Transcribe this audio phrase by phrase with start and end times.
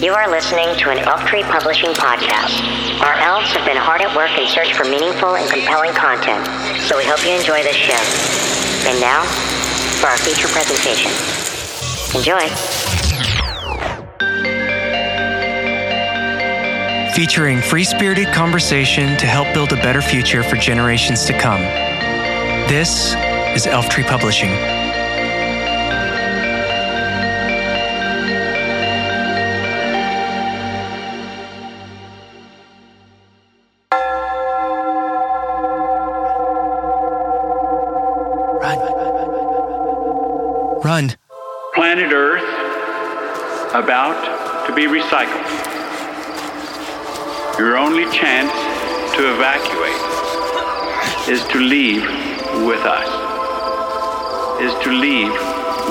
[0.00, 2.56] You are listening to an Elf Tree Publishing podcast.
[3.02, 6.46] Our elves have been hard at work in search for meaningful and compelling content,
[6.88, 8.00] so we hope you enjoy this show.
[8.88, 9.24] And now,
[10.00, 11.12] for our feature presentation.
[12.16, 12.40] Enjoy.
[17.12, 21.60] Featuring free spirited conversation to help build a better future for generations to come.
[22.70, 23.14] This
[23.54, 24.89] is Elf Tree Publishing.
[40.82, 41.14] Run.
[41.74, 42.42] Planet Earth
[43.74, 45.46] about to be recycled.
[47.58, 48.50] Your only chance
[49.14, 50.00] to evacuate
[51.28, 52.02] is to leave
[52.66, 53.08] with us.
[54.62, 55.32] Is to leave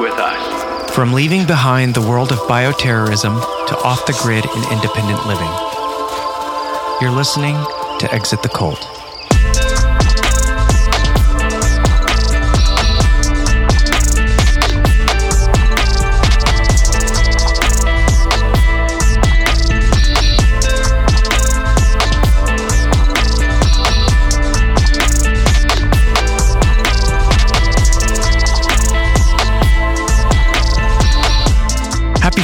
[0.00, 0.90] with us.
[0.92, 5.52] From leaving behind the world of bioterrorism to off the grid and independent living.
[7.00, 7.54] You're listening
[8.00, 9.01] to Exit the Cult.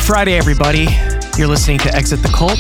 [0.09, 0.89] Friday, everybody.
[1.37, 2.57] You're listening to Exit the Cult,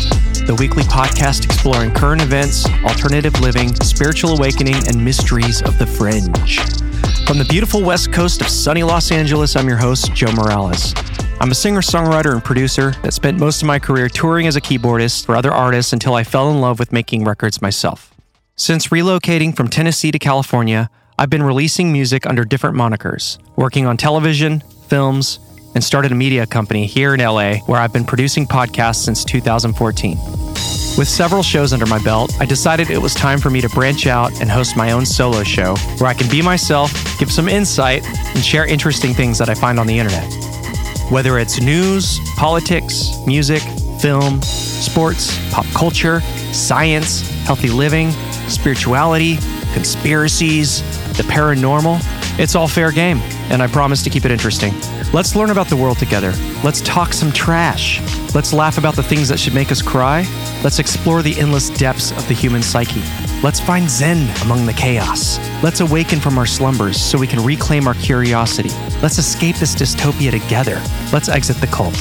[0.46, 6.58] the weekly podcast exploring current events, alternative living, spiritual awakening, and mysteries of the fringe.
[7.26, 10.92] From the beautiful west coast of sunny Los Angeles, I'm your host, Joe Morales.
[11.40, 14.60] I'm a singer, songwriter, and producer that spent most of my career touring as a
[14.60, 18.12] keyboardist for other artists until I fell in love with making records myself.
[18.56, 23.96] Since relocating from Tennessee to California, I've been releasing music under different monikers, working on
[23.96, 25.38] television, films,
[25.74, 30.18] and started a media company here in LA where I've been producing podcasts since 2014.
[30.98, 34.08] With several shows under my belt, I decided it was time for me to branch
[34.08, 38.04] out and host my own solo show where I can be myself, give some insight,
[38.04, 40.24] and share interesting things that I find on the internet.
[41.10, 43.62] Whether it's news, politics, music,
[44.00, 46.20] film, sports, pop culture,
[46.52, 48.10] science, healthy living,
[48.48, 49.36] spirituality,
[49.74, 50.82] conspiracies,
[51.16, 52.00] the paranormal,
[52.40, 53.20] it's all fair game,
[53.50, 54.74] and I promise to keep it interesting.
[55.12, 56.32] Let's learn about the world together.
[56.62, 58.00] Let's talk some trash.
[58.34, 60.26] Let's laugh about the things that should make us cry.
[60.62, 63.02] Let's explore the endless depths of the human psyche.
[63.42, 65.38] Let's find Zen among the chaos.
[65.62, 68.70] Let's awaken from our slumbers so we can reclaim our curiosity.
[69.02, 70.82] Let's escape this dystopia together.
[71.12, 71.96] Let's exit the cult.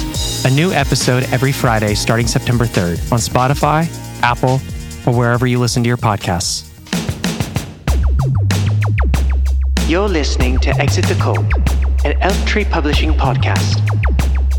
[0.45, 3.87] A new episode every Friday starting September 3rd on Spotify,
[4.21, 4.59] Apple,
[5.05, 6.66] or wherever you listen to your podcasts.
[9.87, 11.39] You're listening to Exit the Cult,
[12.03, 13.79] an Elf Tree Publishing podcast.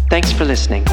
[0.08, 0.86] Thanks for listening.